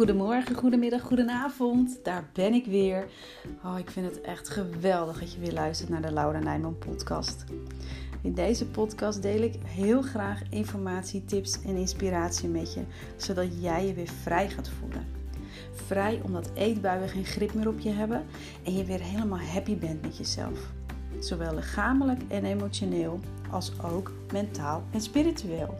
[0.00, 1.98] Goedemorgen, goedemiddag, goedenavond.
[2.02, 3.06] Daar ben ik weer.
[3.64, 7.44] Oh, ik vind het echt geweldig dat je weer luistert naar de Laura Nijman podcast.
[8.22, 12.80] In deze podcast deel ik heel graag informatie, tips en inspiratie met je,
[13.16, 15.06] zodat jij je weer vrij gaat voelen.
[15.72, 18.26] Vrij omdat eetbuien geen grip meer op je hebben
[18.64, 20.72] en je weer helemaal happy bent met jezelf.
[21.18, 25.74] Zowel lichamelijk en emotioneel als ook mentaal en spiritueel.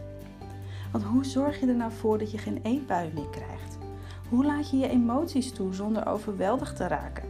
[0.93, 3.80] Want hoe zorg je er nou voor dat je geen eetbuien meer krijgt?
[4.31, 7.29] Hoe laat je je emoties toe zonder overweldigd te raken?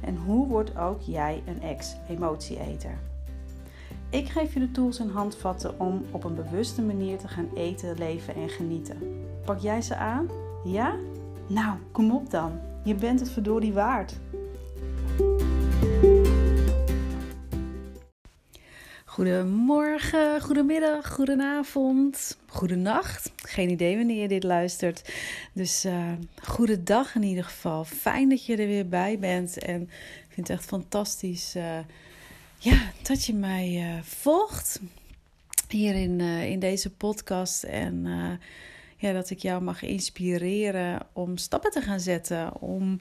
[0.00, 2.98] En hoe wordt ook jij een ex-emotieeter?
[4.10, 7.98] Ik geef je de tools en handvatten om op een bewuste manier te gaan eten,
[7.98, 8.98] leven en genieten.
[9.44, 10.28] Pak jij ze aan?
[10.64, 10.94] Ja?
[11.46, 12.52] Nou, kom op dan.
[12.84, 14.20] Je bent het verdorie waard.
[19.12, 23.32] Goedemorgen, goedemiddag, goedenavond, goedenacht.
[23.36, 25.12] Geen idee wanneer je dit luistert.
[25.52, 27.84] Dus uh, goede dag in ieder geval.
[27.84, 29.58] Fijn dat je er weer bij bent.
[29.58, 31.78] En ik vind het echt fantastisch uh,
[32.58, 34.80] ja, dat je mij uh, volgt
[35.68, 37.62] hier in, in deze podcast.
[37.62, 38.06] En
[38.96, 42.60] ja, dat ik jou mag inspireren om stappen te gaan zetten.
[42.60, 43.00] Om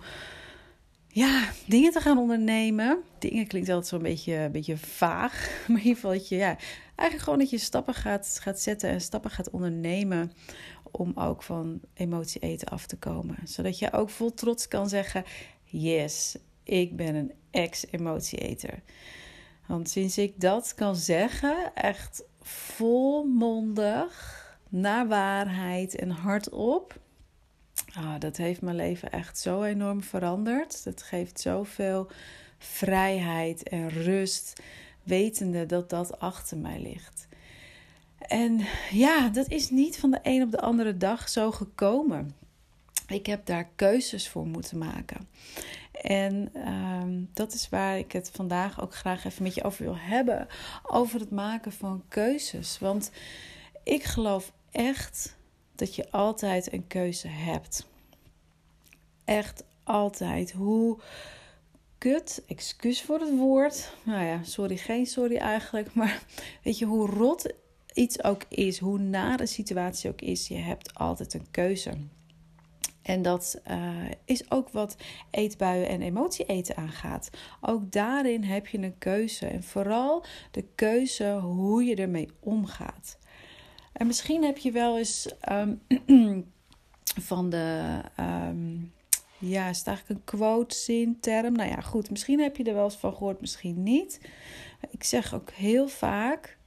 [1.13, 3.03] ja, dingen te gaan ondernemen.
[3.19, 5.49] Dingen klinkt altijd zo'n beetje, een beetje vaag.
[5.67, 6.57] Maar in ieder geval dat je, ja,
[6.95, 10.31] eigenlijk gewoon dat je stappen gaat, gaat zetten en stappen gaat ondernemen.
[10.91, 13.37] Om ook van emotie eten af te komen.
[13.43, 15.23] Zodat je ook vol trots kan zeggen:
[15.63, 18.81] Yes, ik ben een ex-emotieeter.
[19.67, 26.99] Want sinds ik dat kan zeggen, echt volmondig, naar waarheid en hardop
[27.95, 30.83] Ah, dat heeft mijn leven echt zo enorm veranderd.
[30.83, 32.09] Dat geeft zoveel
[32.57, 34.61] vrijheid en rust,
[35.03, 37.27] wetende dat dat achter mij ligt.
[38.17, 42.35] En ja, dat is niet van de een op de andere dag zo gekomen.
[43.07, 45.27] Ik heb daar keuzes voor moeten maken.
[46.01, 49.97] En ehm, dat is waar ik het vandaag ook graag even met je over wil
[49.97, 50.47] hebben.
[50.83, 52.79] Over het maken van keuzes.
[52.79, 53.11] Want
[53.83, 55.35] ik geloof echt
[55.81, 57.87] dat je altijd een keuze hebt.
[59.25, 60.51] Echt altijd.
[60.51, 60.97] Hoe
[61.97, 63.93] kut, excuus voor het woord.
[64.03, 65.93] Nou ja, sorry, geen sorry eigenlijk.
[65.99, 66.23] Maar
[66.63, 67.53] weet je, hoe rot
[67.93, 71.91] iets ook is, hoe nare situatie ook is, je hebt altijd een keuze.
[73.01, 74.95] En dat uh, is ook wat
[75.31, 77.29] eetbuien en emotie eten aangaat.
[77.61, 79.47] Ook daarin heb je een keuze.
[79.47, 83.17] En vooral de keuze hoe je ermee omgaat.
[83.91, 85.81] En misschien heb je wel eens um,
[87.29, 88.01] van de.
[88.19, 88.93] Um,
[89.37, 91.53] ja, is het eigenlijk een quote, zin, term?
[91.53, 92.09] Nou ja, goed.
[92.09, 94.19] Misschien heb je er wel eens van gehoord, misschien niet.
[94.89, 96.57] Ik zeg ook heel vaak: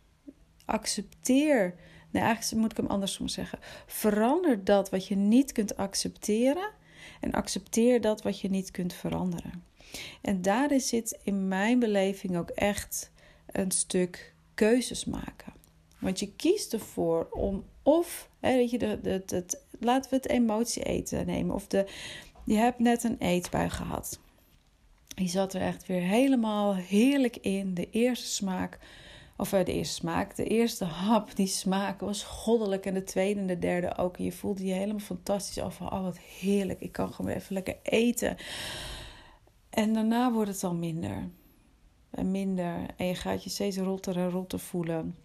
[0.65, 1.75] accepteer.
[2.11, 3.59] Nee, eigenlijk moet ik hem andersom zeggen.
[3.87, 6.71] Verander dat wat je niet kunt accepteren.
[7.21, 9.65] En accepteer dat wat je niet kunt veranderen.
[10.21, 13.13] En daarin zit in mijn beleving ook echt
[13.47, 15.53] een stuk keuzes maken.
[16.05, 19.45] Want je kiest ervoor om of, hè, je, de,
[19.81, 21.55] laten we het emotie eten nemen.
[21.55, 21.87] Of de,
[22.45, 24.21] je hebt net een eetbui gehad.
[25.17, 27.75] Je zat er echt weer helemaal heerlijk in.
[27.75, 28.79] De eerste smaak,
[29.37, 32.87] of eh, de eerste smaak, de eerste hap, die smaak was goddelijk.
[32.87, 34.17] En de tweede en de derde ook.
[34.17, 35.81] En je voelde je helemaal fantastisch af.
[35.81, 36.81] Oh, wat heerlijk.
[36.81, 38.37] Ik kan gewoon even lekker eten.
[39.71, 41.29] En daarna wordt het al minder.
[42.11, 42.87] En minder.
[42.97, 45.24] En je gaat je steeds rotter en rotter voelen.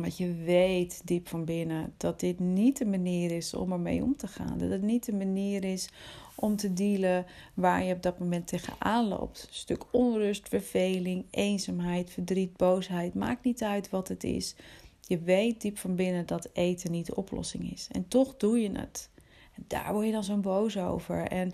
[0.00, 4.16] Want je weet diep van binnen dat dit niet de manier is om ermee om
[4.16, 4.58] te gaan.
[4.58, 5.88] Dat het niet de manier is
[6.34, 9.46] om te dealen waar je op dat moment tegenaan loopt.
[9.48, 13.14] Een stuk onrust, verveling, eenzaamheid, verdriet, boosheid.
[13.14, 14.54] Maakt niet uit wat het is.
[15.00, 17.88] Je weet diep van binnen dat eten niet de oplossing is.
[17.92, 19.10] En toch doe je het.
[19.54, 21.26] En daar word je dan zo boos over.
[21.26, 21.52] En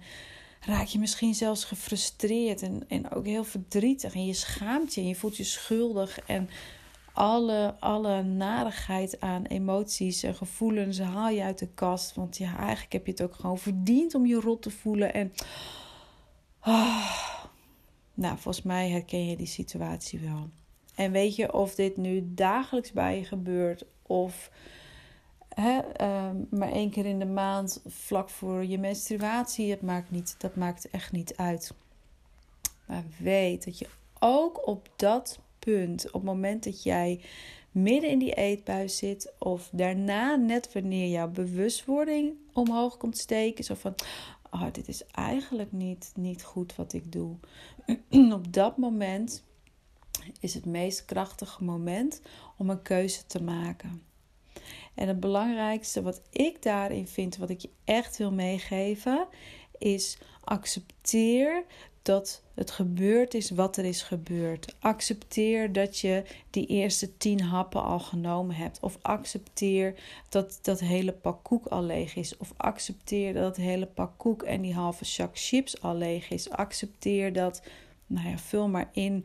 [0.61, 4.15] raak je misschien zelfs gefrustreerd en, en ook heel verdrietig.
[4.15, 6.21] En je schaamt je en je voelt je schuldig.
[6.21, 6.49] En
[7.13, 12.15] alle, alle narigheid aan emoties en gevoelens haal je uit de kast.
[12.15, 15.15] Want ja, eigenlijk heb je het ook gewoon verdiend om je rot te voelen.
[15.15, 15.33] En
[16.61, 17.35] ah,
[18.15, 20.49] nou, volgens mij herken je die situatie wel.
[20.95, 24.51] En weet je of dit nu dagelijks bij je gebeurt of
[25.49, 30.35] hè, ehm, maar één keer in de maand vlak voor je menstruatie, het maakt niet,
[30.39, 31.75] dat maakt echt niet uit.
[32.87, 33.89] Maar weet dat je
[34.19, 37.21] ook op dat punt, op het moment dat jij
[37.71, 43.75] midden in die eetbuis zit, of daarna, net wanneer jouw bewustwording omhoog komt steken, zo
[43.75, 43.95] van:
[44.51, 47.37] oh, dit is eigenlijk niet, niet goed wat ik doe.
[48.33, 49.45] op dat moment
[50.41, 52.21] is het meest krachtige moment
[52.59, 54.03] om een keuze te maken.
[54.95, 59.27] En het belangrijkste wat ik daarin vind, wat ik je echt wil meegeven,
[59.79, 61.65] is accepteer
[62.03, 64.75] dat het gebeurd is wat er is gebeurd.
[64.81, 68.81] Accepteer dat je die eerste tien happen al genomen hebt.
[68.81, 69.95] Of accepteer
[70.29, 72.37] dat dat hele pak koek al leeg is.
[72.37, 76.51] Of accepteer dat het hele pak koek en die halve zak chips al leeg is.
[76.51, 77.63] Accepteer dat,
[78.07, 79.25] nou ja, vul maar in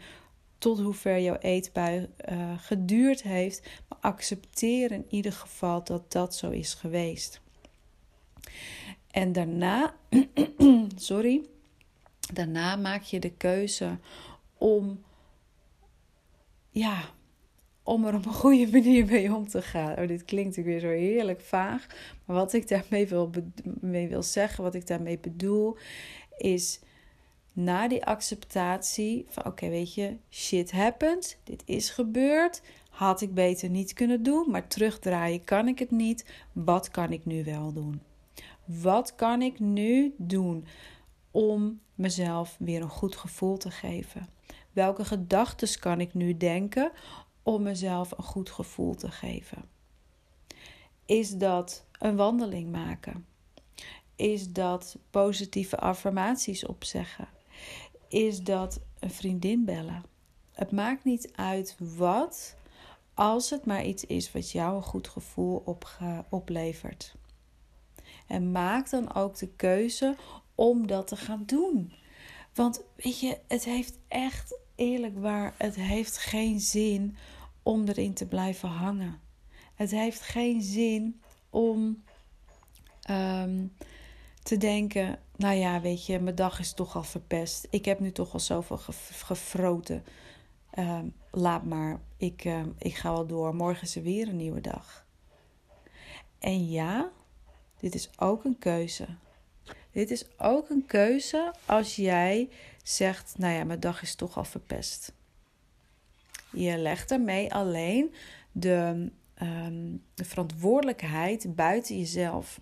[0.58, 3.70] tot hoever jouw eetbui uh, geduurd heeft.
[3.90, 7.42] Maar accepteer in ieder geval dat dat zo is geweest.
[9.12, 9.96] En daarna,
[10.96, 11.46] sorry,
[12.34, 13.98] daarna maak je de keuze
[14.58, 15.04] om,
[16.70, 17.02] ja,
[17.84, 20.00] om er op een goede manier mee om te gaan.
[20.00, 21.88] Oh, dit klinkt natuurlijk weer zo heerlijk vaag.
[22.26, 23.30] Maar wat ik daarmee wil,
[23.64, 25.78] mee wil zeggen, wat ik daarmee bedoel,
[26.38, 26.80] is
[27.54, 33.70] na die acceptatie van oké, weet je, shit happens, dit is gebeurd, had ik beter
[33.70, 36.26] niet kunnen doen, maar terugdraaien kan ik het niet.
[36.52, 38.02] Wat kan ik nu wel doen?
[38.66, 40.66] Wat kan ik nu doen
[41.32, 44.28] om mezelf weer een goed gevoel te geven?
[44.72, 46.92] Welke gedachten kan ik nu denken
[47.44, 49.70] om mezelf een goed gevoel te geven?
[51.06, 53.26] Is dat een wandeling maken?
[54.16, 57.28] Is dat positieve affirmaties opzeggen?
[58.08, 60.04] Is dat een vriendin bellen?
[60.52, 62.56] Het maakt niet uit wat,
[63.14, 65.78] als het maar iets is wat jou een goed gevoel
[66.30, 67.16] oplevert.
[68.28, 70.16] En maak dan ook de keuze
[70.58, 71.94] om dat te gaan doen.
[72.54, 77.18] Want weet je, het heeft echt eerlijk waar, het heeft geen zin
[77.64, 79.20] om erin te blijven hangen.
[79.76, 82.04] Het heeft geen zin om
[83.02, 83.66] ehm,
[84.44, 87.68] te denken: nou ja, weet je, mijn dag is toch al verpest.
[87.70, 88.78] Ik heb nu toch al zoveel
[89.24, 90.04] gefroten.
[90.74, 91.00] Uh,
[91.32, 93.56] laat maar, ik, uh, ik ga wel door.
[93.56, 95.06] Morgen is er weer een nieuwe dag.
[96.40, 97.12] En ja,
[97.80, 99.08] dit is ook een keuze.
[99.98, 102.50] Dit is ook een keuze als jij
[102.84, 105.14] zegt: Nou ja, mijn dag is toch al verpest.
[106.52, 108.14] Je legt daarmee alleen
[108.52, 109.10] de,
[109.42, 112.60] um, de verantwoordelijkheid buiten jezelf.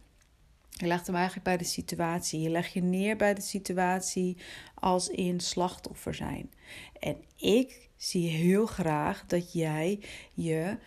[0.70, 2.42] Je legt hem eigenlijk bij de situatie.
[2.42, 4.38] Je legt je neer bij de situatie
[4.74, 6.52] als in slachtoffer zijn.
[7.00, 10.00] En ik zie heel graag dat jij
[10.34, 10.78] je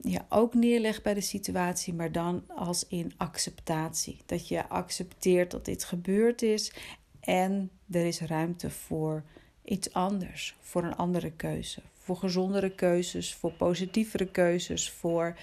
[0.00, 4.18] je ook neerlegt bij de situatie, maar dan als in acceptatie.
[4.26, 6.72] Dat je accepteert dat dit gebeurd is
[7.20, 9.24] en er is ruimte voor
[9.64, 15.36] iets anders, voor een andere keuze, voor gezondere keuzes, voor positievere keuzes, voor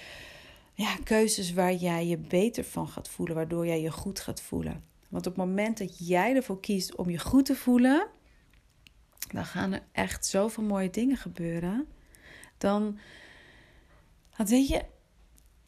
[0.74, 4.84] ja, keuzes waar jij je beter van gaat voelen, waardoor jij je goed gaat voelen.
[5.10, 8.07] Want op het moment dat jij ervoor kiest om je goed te voelen,
[9.31, 11.88] dan gaan er echt zoveel mooie dingen gebeuren.
[12.57, 12.98] Dan
[14.38, 14.82] want weet je,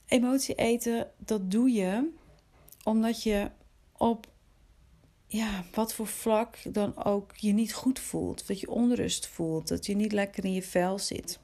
[0.05, 2.09] emotie eten, dat doe je
[2.83, 3.51] omdat je
[3.97, 4.27] op
[5.27, 8.47] ja, wat voor vlak dan ook je niet goed voelt.
[8.47, 11.39] Dat je onrust voelt, dat je niet lekker in je vel zit.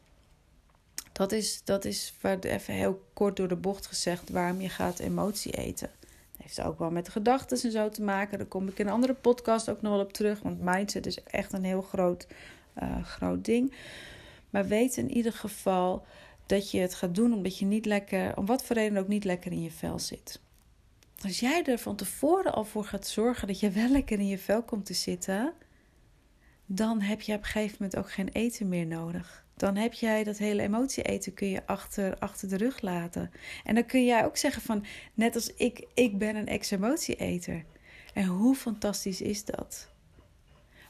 [1.12, 5.52] Dat is, dat is even heel kort door de bocht gezegd waarom je gaat emotie
[5.52, 5.90] eten.
[6.00, 8.38] Dat heeft ook wel met gedachten en zo te maken.
[8.38, 10.42] Daar kom ik in een andere podcast ook nog wel op terug.
[10.42, 12.28] Want mindset is echt een heel groot,
[12.84, 13.74] uh, groot ding.
[14.50, 16.06] Maar weet in ieder geval
[16.51, 19.24] dat je het gaat doen omdat je niet lekker, om wat voor reden ook niet
[19.24, 20.39] lekker in je vel zit.
[21.24, 24.38] Als jij er van tevoren al voor gaat zorgen dat je wel lekker in je
[24.38, 25.53] vel komt te zitten,
[26.65, 29.46] dan heb je op een gegeven moment ook geen eten meer nodig.
[29.55, 33.31] Dan heb jij dat hele emotie eten kun je achter, achter de rug laten.
[33.63, 37.65] En dan kun jij ook zeggen van, net als ik, ik ben een ex-emotie-eter.
[38.13, 39.89] En hoe fantastisch is dat?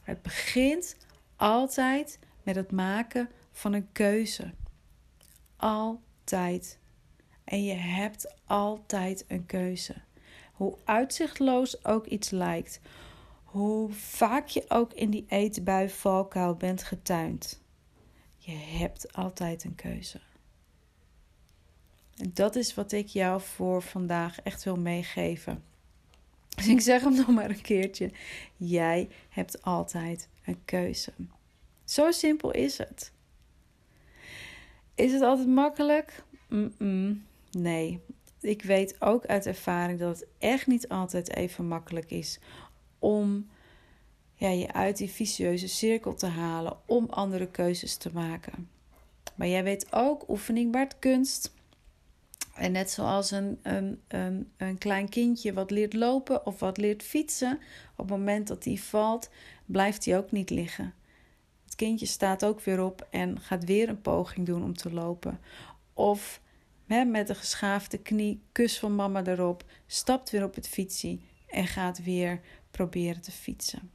[0.01, 0.95] Het begint
[1.35, 4.53] altijd met het maken van een keuze.
[5.61, 6.79] Altijd.
[7.43, 9.95] En je hebt altijd een keuze.
[10.53, 12.79] Hoe uitzichtloos ook iets lijkt,
[13.43, 17.61] hoe vaak je ook in die eetbui valkuil bent getuind,
[18.37, 20.19] je hebt altijd een keuze.
[22.17, 25.63] En dat is wat ik jou voor vandaag echt wil meegeven.
[26.55, 28.11] Dus ik zeg hem nog maar een keertje.
[28.55, 31.13] Jij hebt altijd een keuze.
[31.85, 33.11] Zo simpel is het.
[34.95, 36.23] Is het altijd makkelijk?
[37.51, 37.99] Nee.
[38.41, 42.39] Ik weet ook uit ervaring dat het echt niet altijd even makkelijk is
[42.99, 43.49] om
[44.33, 48.69] ja, je uit die vicieuze cirkel te halen, om andere keuzes te maken.
[49.35, 51.53] Maar jij weet ook, oefening baart kunst.
[52.55, 57.03] En net zoals een, een, een, een klein kindje wat leert lopen of wat leert
[57.03, 57.59] fietsen,
[57.91, 59.29] op het moment dat die valt,
[59.65, 60.93] blijft hij ook niet liggen
[61.85, 65.39] kindje staat ook weer op en gaat weer een poging doen om te lopen.
[65.93, 66.41] Of
[66.85, 72.03] met een geschaafde knie, kus van mama erop, stapt weer op het fietsie en gaat
[72.03, 73.91] weer proberen te fietsen.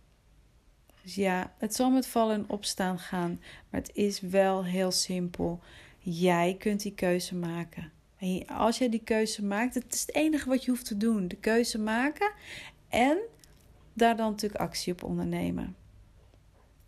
[1.02, 3.40] Dus ja, het zal met vallen en opstaan gaan,
[3.70, 5.60] maar het is wel heel simpel.
[5.98, 7.92] Jij kunt die keuze maken.
[8.18, 11.28] En als jij die keuze maakt, het is het enige wat je hoeft te doen:
[11.28, 12.32] de keuze maken
[12.88, 13.18] en
[13.92, 15.76] daar dan natuurlijk actie op ondernemen.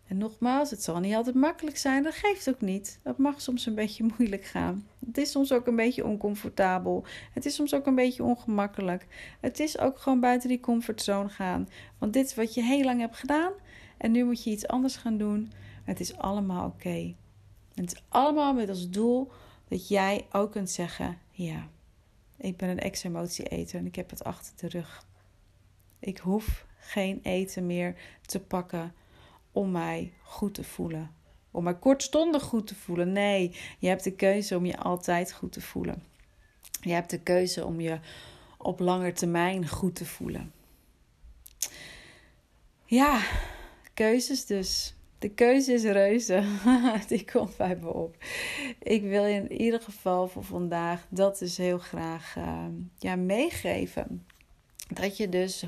[0.09, 2.99] En nogmaals, het zal niet altijd makkelijk zijn, dat geeft ook niet.
[3.03, 4.87] Het mag soms een beetje moeilijk gaan.
[5.05, 7.05] Het is soms ook een beetje oncomfortabel.
[7.33, 9.07] Het is soms ook een beetje ongemakkelijk.
[9.39, 11.69] Het is ook gewoon buiten die comfortzone gaan.
[11.97, 13.51] Want dit is wat je heel lang hebt gedaan
[13.97, 15.51] en nu moet je iets anders gaan doen.
[15.83, 17.15] Het is allemaal oké.
[17.73, 19.31] Het is allemaal met als doel
[19.67, 21.67] dat jij ook kunt zeggen: Ja,
[22.37, 25.05] ik ben een ex-emotie-eter en ik heb het achter de rug.
[25.99, 28.93] Ik hoef geen eten meer te pakken
[29.59, 31.11] om mij goed te voelen.
[31.51, 33.11] Om mij kortstondig goed te voelen.
[33.11, 36.03] Nee, je hebt de keuze om je altijd goed te voelen.
[36.81, 37.99] Je hebt de keuze om je
[38.57, 40.51] op lange termijn goed te voelen.
[42.85, 43.21] Ja,
[43.93, 44.93] keuzes dus.
[45.19, 46.43] De keuze is reuze.
[47.07, 48.15] Die komt bij me op.
[48.81, 52.65] Ik wil je in ieder geval voor vandaag dat dus heel graag uh,
[52.97, 54.25] ja, meegeven.
[54.87, 55.65] Dat je dus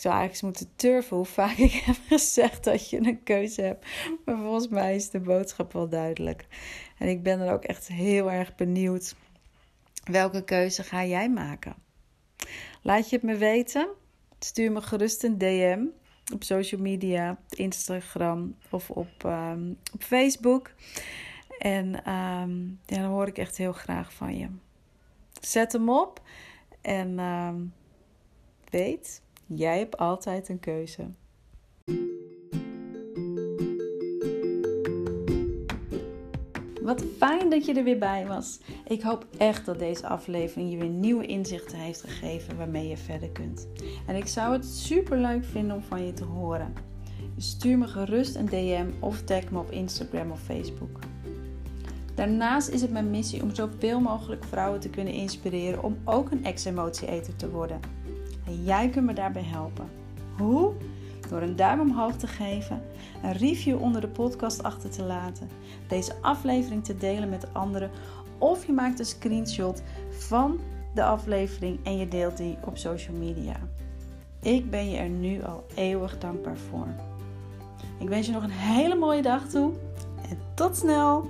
[0.00, 3.86] zou eigenlijk moeten turven hoe vaak ik heb gezegd dat je een keuze hebt.
[4.24, 6.46] Maar volgens mij is de boodschap wel duidelijk.
[6.98, 9.14] En ik ben er ook echt heel erg benieuwd.
[10.04, 11.74] Welke keuze ga jij maken?
[12.82, 13.88] Laat je het me weten.
[14.38, 15.84] Stuur me gerust een DM
[16.32, 20.70] op social media, Instagram of op, um, op Facebook.
[21.58, 24.48] En um, ja, dan hoor ik echt heel graag van je.
[25.40, 26.22] Zet hem op
[26.80, 27.72] en um,
[28.70, 29.22] weet,
[29.54, 31.02] jij hebt altijd een keuze.
[36.82, 38.60] Wat fijn dat je er weer bij was.
[38.86, 43.30] Ik hoop echt dat deze aflevering je weer nieuwe inzichten heeft gegeven waarmee je verder
[43.30, 43.68] kunt.
[44.06, 46.72] En ik zou het super leuk vinden om van je te horen.
[47.36, 50.98] stuur me gerust een DM of tag me op Instagram of Facebook.
[52.14, 56.44] Daarnaast is het mijn missie om zoveel mogelijk vrouwen te kunnen inspireren om ook een
[56.44, 57.80] ex-emotie-eter te worden.
[58.64, 59.88] Jij kunt me daarbij helpen.
[60.38, 60.72] Hoe?
[61.30, 62.82] door een duim omhoog te geven,
[63.22, 65.48] een review onder de podcast achter te laten,
[65.88, 67.90] deze aflevering te delen met anderen
[68.38, 70.60] of je maakt een screenshot van
[70.94, 73.56] de aflevering en je deelt die op social media.
[74.42, 76.86] Ik ben je er nu al eeuwig dankbaar voor.
[77.98, 79.72] Ik wens je nog een hele mooie dag toe
[80.28, 81.28] en tot snel!